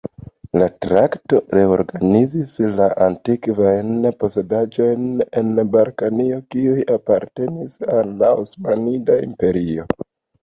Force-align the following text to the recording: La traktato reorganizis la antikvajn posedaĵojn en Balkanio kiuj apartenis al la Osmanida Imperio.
La 0.59 0.67
traktato 0.83 1.39
reorganizis 1.55 2.53
la 2.77 2.87
antikvajn 3.07 4.07
posedaĵojn 4.23 5.05
en 5.41 5.53
Balkanio 5.75 6.39
kiuj 6.55 6.81
apartenis 6.97 7.77
al 7.99 8.11
la 8.23 8.31
Osmanida 8.45 9.19
Imperio. 9.29 9.87